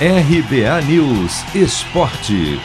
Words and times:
RBA 0.00 0.82
News 0.88 1.54
Esporte. 1.54 2.58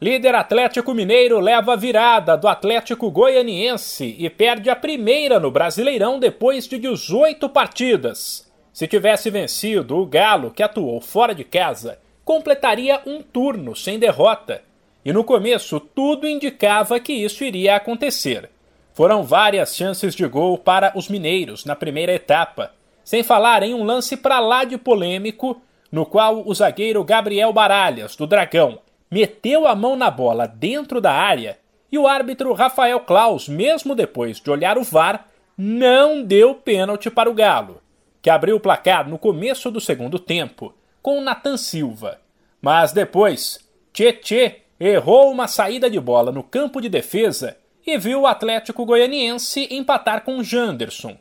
Líder 0.00 0.34
Atlético 0.34 0.94
Mineiro 0.94 1.38
leva 1.38 1.74
a 1.74 1.76
virada 1.76 2.34
do 2.34 2.48
Atlético 2.48 3.10
Goianiense 3.10 4.16
e 4.18 4.30
perde 4.30 4.70
a 4.70 4.74
primeira 4.74 5.38
no 5.38 5.50
Brasileirão 5.50 6.18
depois 6.18 6.66
de 6.66 6.78
18 6.78 7.46
partidas. 7.50 8.50
Se 8.72 8.88
tivesse 8.88 9.28
vencido 9.28 9.98
o 9.98 10.06
Galo, 10.06 10.50
que 10.50 10.62
atuou 10.62 10.98
fora 11.02 11.34
de 11.34 11.44
casa, 11.44 11.98
completaria 12.24 13.02
um 13.04 13.20
turno 13.20 13.76
sem 13.76 13.98
derrota. 13.98 14.62
E 15.04 15.12
no 15.12 15.24
começo 15.24 15.78
tudo 15.78 16.26
indicava 16.26 16.98
que 16.98 17.12
isso 17.12 17.44
iria 17.44 17.76
acontecer. 17.76 18.48
Foram 18.94 19.24
várias 19.24 19.76
chances 19.76 20.14
de 20.14 20.26
gol 20.26 20.56
para 20.56 20.90
os 20.96 21.06
mineiros 21.06 21.66
na 21.66 21.76
primeira 21.76 22.14
etapa, 22.14 22.77
sem 23.08 23.22
falar 23.22 23.62
em 23.62 23.72
um 23.72 23.84
lance 23.84 24.18
para 24.18 24.38
lá 24.38 24.64
de 24.64 24.76
polêmico, 24.76 25.62
no 25.90 26.04
qual 26.04 26.46
o 26.46 26.54
zagueiro 26.54 27.02
Gabriel 27.02 27.50
Baralhas, 27.54 28.14
do 28.14 28.26
Dragão, 28.26 28.80
meteu 29.10 29.66
a 29.66 29.74
mão 29.74 29.96
na 29.96 30.10
bola 30.10 30.46
dentro 30.46 31.00
da 31.00 31.10
área 31.10 31.58
e 31.90 31.96
o 31.96 32.06
árbitro 32.06 32.52
Rafael 32.52 33.00
Klaus, 33.00 33.48
mesmo 33.48 33.94
depois 33.94 34.38
de 34.38 34.50
olhar 34.50 34.76
o 34.76 34.84
VAR, 34.84 35.26
não 35.56 36.22
deu 36.22 36.54
pênalti 36.54 37.08
para 37.08 37.30
o 37.30 37.34
Galo, 37.34 37.80
que 38.20 38.28
abriu 38.28 38.56
o 38.56 38.60
placar 38.60 39.08
no 39.08 39.16
começo 39.16 39.70
do 39.70 39.80
segundo 39.80 40.18
tempo, 40.18 40.74
com 41.00 41.22
Nathan 41.22 41.56
Silva. 41.56 42.20
Mas 42.60 42.92
depois, 42.92 43.58
Tietê 43.90 44.64
errou 44.78 45.30
uma 45.30 45.48
saída 45.48 45.88
de 45.88 45.98
bola 45.98 46.30
no 46.30 46.42
campo 46.42 46.78
de 46.78 46.90
defesa 46.90 47.56
e 47.86 47.96
viu 47.96 48.20
o 48.20 48.26
Atlético 48.26 48.84
Goianiense 48.84 49.66
empatar 49.70 50.24
com 50.24 50.42
Janderson. 50.42 51.16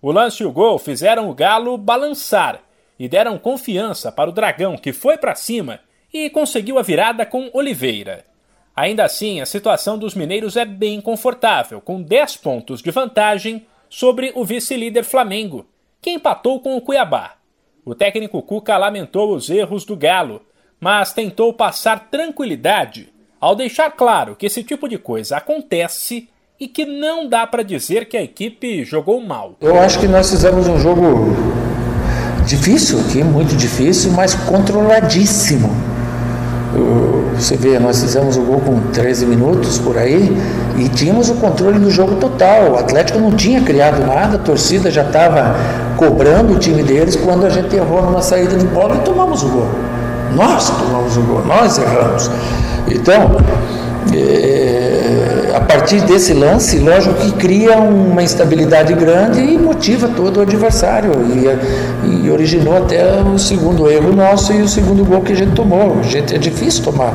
O 0.00 0.12
lance 0.12 0.42
e 0.42 0.46
o 0.46 0.52
gol 0.52 0.78
fizeram 0.78 1.28
o 1.28 1.34
Galo 1.34 1.76
balançar 1.76 2.60
e 2.98 3.08
deram 3.08 3.38
confiança 3.38 4.12
para 4.12 4.30
o 4.30 4.32
Dragão, 4.32 4.76
que 4.76 4.92
foi 4.92 5.18
para 5.18 5.34
cima 5.34 5.80
e 6.12 6.30
conseguiu 6.30 6.78
a 6.78 6.82
virada 6.82 7.26
com 7.26 7.50
Oliveira. 7.52 8.24
Ainda 8.76 9.04
assim, 9.04 9.40
a 9.40 9.46
situação 9.46 9.98
dos 9.98 10.14
mineiros 10.14 10.56
é 10.56 10.64
bem 10.64 11.00
confortável, 11.00 11.80
com 11.80 12.00
10 12.00 12.36
pontos 12.36 12.80
de 12.80 12.92
vantagem 12.92 13.66
sobre 13.88 14.30
o 14.36 14.44
vice-líder 14.44 15.02
Flamengo, 15.02 15.66
que 16.00 16.10
empatou 16.10 16.60
com 16.60 16.76
o 16.76 16.80
Cuiabá. 16.80 17.34
O 17.84 17.92
técnico 17.92 18.40
Cuca 18.40 18.76
lamentou 18.76 19.34
os 19.34 19.50
erros 19.50 19.84
do 19.84 19.96
Galo, 19.96 20.42
mas 20.78 21.12
tentou 21.12 21.52
passar 21.52 22.08
tranquilidade 22.08 23.12
ao 23.40 23.56
deixar 23.56 23.90
claro 23.90 24.36
que 24.36 24.46
esse 24.46 24.62
tipo 24.62 24.88
de 24.88 24.98
coisa 24.98 25.38
acontece 25.38 26.28
e 26.60 26.66
que 26.66 26.84
não 26.84 27.28
dá 27.28 27.46
para 27.46 27.62
dizer 27.62 28.08
que 28.08 28.16
a 28.16 28.22
equipe 28.22 28.84
jogou 28.84 29.20
mal. 29.20 29.52
Eu 29.60 29.78
acho 29.80 29.98
que 29.98 30.08
nós 30.08 30.30
fizemos 30.30 30.66
um 30.66 30.78
jogo 30.78 31.36
difícil 32.46 32.98
aqui, 33.00 33.22
muito 33.22 33.54
difícil, 33.54 34.10
mas 34.12 34.34
controladíssimo. 34.34 35.70
Você 37.36 37.56
vê, 37.56 37.78
nós 37.78 38.00
fizemos 38.00 38.36
o 38.36 38.42
gol 38.42 38.60
com 38.60 38.80
13 38.92 39.26
minutos 39.26 39.78
por 39.78 39.96
aí 39.96 40.36
e 40.76 40.88
tínhamos 40.88 41.30
o 41.30 41.34
controle 41.34 41.78
do 41.78 41.90
jogo 41.90 42.16
total. 42.16 42.72
O 42.72 42.76
Atlético 42.76 43.18
não 43.18 43.32
tinha 43.32 43.62
criado 43.62 44.04
nada, 44.04 44.36
a 44.36 44.38
torcida 44.38 44.90
já 44.90 45.02
estava 45.02 45.54
cobrando 45.96 46.54
o 46.54 46.58
time 46.58 46.82
deles 46.82 47.16
quando 47.16 47.46
a 47.46 47.50
gente 47.50 47.74
errou 47.74 48.02
numa 48.02 48.22
saída 48.22 48.56
de 48.56 48.66
bola 48.66 48.96
e 48.96 48.98
tomamos 49.00 49.42
o 49.44 49.48
gol. 49.48 49.68
Nós 50.34 50.68
tomamos 50.70 51.16
o 51.16 51.22
gol, 51.22 51.44
nós 51.46 51.78
erramos. 51.78 52.30
Então, 52.90 53.36
é, 54.14 55.54
a 55.54 55.60
partir 55.60 56.00
desse 56.02 56.32
lance, 56.32 56.78
lógico 56.78 57.14
que 57.16 57.32
cria 57.32 57.76
uma 57.76 58.22
instabilidade 58.22 58.94
grande 58.94 59.40
e 59.40 59.58
motiva 59.58 60.08
todo 60.08 60.38
o 60.38 60.40
adversário. 60.42 61.12
E, 61.26 62.26
e, 62.26 62.30
originou 62.30 62.76
até 62.76 63.20
o 63.22 63.38
segundo 63.38 63.90
erro 63.90 64.12
nosso 64.12 64.52
e 64.52 64.62
o 64.62 64.68
segundo 64.68 65.04
gol 65.04 65.22
que 65.22 65.32
a 65.32 65.36
gente 65.36 65.54
tomou. 65.54 65.98
A 65.98 66.02
gente, 66.02 66.34
é 66.34 66.38
difícil 66.38 66.84
tomar 66.84 67.14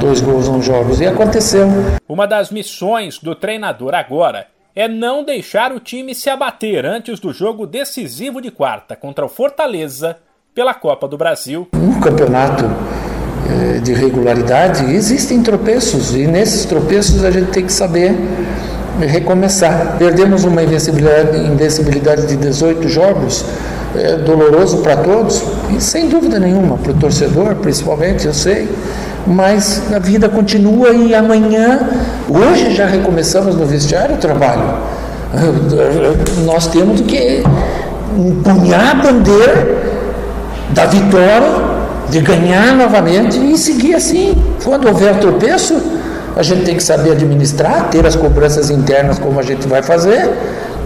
dois 0.00 0.20
gols 0.20 0.48
nos 0.48 0.64
jogos 0.64 1.00
e 1.00 1.06
aconteceu. 1.06 1.68
Uma 2.08 2.26
das 2.26 2.50
missões 2.50 3.18
do 3.18 3.34
treinador 3.34 3.94
agora 3.94 4.46
é 4.74 4.88
não 4.88 5.24
deixar 5.24 5.72
o 5.72 5.78
time 5.78 6.14
se 6.14 6.28
abater 6.28 6.84
antes 6.84 7.20
do 7.20 7.32
jogo 7.32 7.66
decisivo 7.66 8.40
de 8.40 8.50
quarta 8.50 8.96
contra 8.96 9.24
o 9.24 9.28
Fortaleza 9.28 10.18
pela 10.54 10.74
Copa 10.74 11.06
do 11.06 11.16
Brasil. 11.16 11.68
Um 11.74 12.00
campeonato 12.00 12.64
de 13.82 13.92
regularidade, 13.92 14.92
existem 14.94 15.42
tropeços 15.42 16.14
e 16.14 16.26
nesses 16.26 16.64
tropeços 16.64 17.24
a 17.24 17.30
gente 17.30 17.50
tem 17.50 17.64
que 17.64 17.72
saber 17.72 18.16
recomeçar. 19.00 19.96
Perdemos 19.98 20.44
uma 20.44 20.62
invencibilidade, 20.62 21.38
invencibilidade 21.38 22.26
de 22.26 22.36
18 22.36 22.88
jogos, 22.88 23.44
é 23.96 24.16
doloroso 24.16 24.78
para 24.78 24.96
todos 24.96 25.42
e 25.76 25.80
sem 25.80 26.08
dúvida 26.08 26.38
nenhuma 26.38 26.76
para 26.78 26.92
o 26.92 26.94
torcedor, 26.94 27.54
principalmente, 27.56 28.26
eu 28.26 28.34
sei. 28.34 28.68
Mas 29.26 29.82
a 29.92 29.98
vida 29.98 30.28
continua 30.28 30.90
e 30.90 31.14
amanhã, 31.14 31.88
hoje 32.28 32.74
já 32.74 32.86
recomeçamos 32.86 33.54
no 33.56 33.64
vestiário 33.64 34.16
o 34.16 34.18
trabalho. 34.18 34.74
Nós 36.44 36.66
temos 36.66 37.00
que 37.00 37.42
empunhar 38.16 38.90
a 38.90 38.94
bandeira 38.94 39.82
da 40.70 40.86
vitória 40.86 41.73
de 42.10 42.20
ganhar 42.20 42.74
novamente 42.76 43.38
e 43.38 43.56
seguir 43.56 43.94
assim. 43.94 44.34
Quando 44.62 44.86
houver 44.86 45.18
tropeço, 45.18 45.74
a 46.36 46.42
gente 46.42 46.64
tem 46.64 46.76
que 46.76 46.82
saber 46.82 47.12
administrar, 47.12 47.90
ter 47.90 48.04
as 48.04 48.16
cobranças 48.16 48.70
internas 48.70 49.18
como 49.18 49.38
a 49.38 49.42
gente 49.42 49.66
vai 49.66 49.82
fazer 49.82 50.30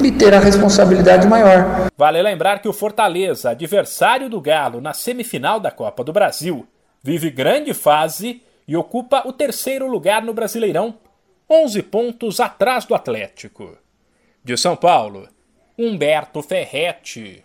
e 0.00 0.10
ter 0.10 0.34
a 0.34 0.40
responsabilidade 0.40 1.26
maior. 1.26 1.88
Vale 1.96 2.22
lembrar 2.22 2.60
que 2.60 2.68
o 2.68 2.72
Fortaleza, 2.72 3.50
adversário 3.50 4.28
do 4.28 4.40
Galo 4.40 4.80
na 4.80 4.92
semifinal 4.92 5.60
da 5.60 5.70
Copa 5.70 6.02
do 6.02 6.12
Brasil, 6.12 6.66
vive 7.02 7.30
grande 7.30 7.74
fase 7.74 8.42
e 8.66 8.76
ocupa 8.76 9.22
o 9.26 9.32
terceiro 9.32 9.86
lugar 9.86 10.22
no 10.22 10.32
Brasileirão, 10.32 10.94
11 11.50 11.82
pontos 11.82 12.40
atrás 12.40 12.84
do 12.84 12.94
Atlético. 12.94 13.76
De 14.44 14.56
São 14.56 14.74
Paulo, 14.74 15.28
Humberto 15.78 16.42
Ferretti. 16.42 17.44